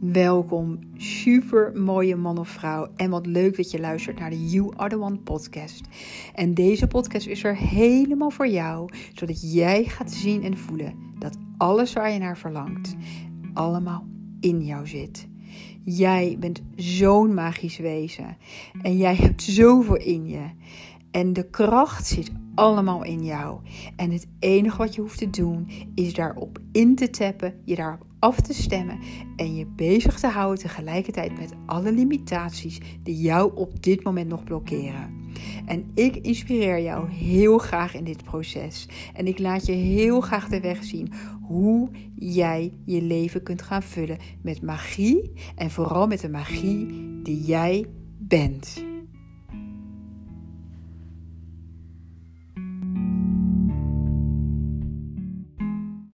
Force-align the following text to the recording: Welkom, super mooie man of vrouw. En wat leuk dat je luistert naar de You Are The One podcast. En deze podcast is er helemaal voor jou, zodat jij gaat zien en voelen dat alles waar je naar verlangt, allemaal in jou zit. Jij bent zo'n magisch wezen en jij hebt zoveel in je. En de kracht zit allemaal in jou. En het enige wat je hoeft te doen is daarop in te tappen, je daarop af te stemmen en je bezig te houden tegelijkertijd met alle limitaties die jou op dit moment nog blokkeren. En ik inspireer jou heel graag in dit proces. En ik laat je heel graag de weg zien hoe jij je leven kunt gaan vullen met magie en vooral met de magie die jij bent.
Welkom, 0.00 0.78
super 0.96 1.72
mooie 1.74 2.16
man 2.16 2.38
of 2.38 2.48
vrouw. 2.48 2.88
En 2.96 3.10
wat 3.10 3.26
leuk 3.26 3.56
dat 3.56 3.70
je 3.70 3.80
luistert 3.80 4.18
naar 4.18 4.30
de 4.30 4.48
You 4.48 4.72
Are 4.76 4.88
The 4.88 5.00
One 5.00 5.18
podcast. 5.18 5.80
En 6.34 6.54
deze 6.54 6.86
podcast 6.86 7.26
is 7.26 7.44
er 7.44 7.56
helemaal 7.56 8.30
voor 8.30 8.48
jou, 8.48 8.90
zodat 9.14 9.52
jij 9.52 9.84
gaat 9.84 10.12
zien 10.12 10.42
en 10.42 10.58
voelen 10.58 10.94
dat 11.18 11.36
alles 11.56 11.92
waar 11.92 12.12
je 12.12 12.18
naar 12.18 12.38
verlangt, 12.38 12.96
allemaal 13.54 14.06
in 14.40 14.64
jou 14.64 14.86
zit. 14.86 15.28
Jij 15.84 16.36
bent 16.38 16.62
zo'n 16.74 17.34
magisch 17.34 17.78
wezen 17.78 18.36
en 18.82 18.96
jij 18.96 19.14
hebt 19.16 19.42
zoveel 19.42 19.96
in 19.96 20.26
je. 20.26 20.50
En 21.10 21.32
de 21.32 21.50
kracht 21.50 22.06
zit 22.06 22.30
allemaal 22.60 23.04
in 23.04 23.24
jou. 23.24 23.60
En 23.96 24.10
het 24.10 24.26
enige 24.38 24.76
wat 24.76 24.94
je 24.94 25.00
hoeft 25.00 25.18
te 25.18 25.30
doen 25.30 25.68
is 25.94 26.14
daarop 26.14 26.58
in 26.72 26.94
te 26.94 27.10
tappen, 27.10 27.54
je 27.64 27.74
daarop 27.74 28.06
af 28.18 28.40
te 28.40 28.54
stemmen 28.54 28.98
en 29.36 29.54
je 29.54 29.66
bezig 29.66 30.18
te 30.18 30.26
houden 30.26 30.58
tegelijkertijd 30.58 31.38
met 31.38 31.52
alle 31.66 31.92
limitaties 31.92 32.80
die 33.02 33.16
jou 33.16 33.52
op 33.54 33.82
dit 33.82 34.04
moment 34.04 34.28
nog 34.28 34.44
blokkeren. 34.44 35.18
En 35.66 35.90
ik 35.94 36.16
inspireer 36.16 36.82
jou 36.82 37.10
heel 37.10 37.58
graag 37.58 37.94
in 37.94 38.04
dit 38.04 38.24
proces. 38.24 38.88
En 39.14 39.26
ik 39.26 39.38
laat 39.38 39.66
je 39.66 39.72
heel 39.72 40.20
graag 40.20 40.48
de 40.48 40.60
weg 40.60 40.84
zien 40.84 41.12
hoe 41.42 41.90
jij 42.14 42.72
je 42.84 43.02
leven 43.02 43.42
kunt 43.42 43.62
gaan 43.62 43.82
vullen 43.82 44.18
met 44.42 44.62
magie 44.62 45.32
en 45.56 45.70
vooral 45.70 46.06
met 46.06 46.20
de 46.20 46.30
magie 46.30 46.86
die 47.22 47.42
jij 47.44 47.86
bent. 48.18 48.89